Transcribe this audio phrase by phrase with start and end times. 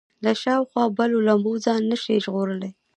[0.23, 2.71] له شاوخوا بلو لمبو ځان نه شي ژغورلی.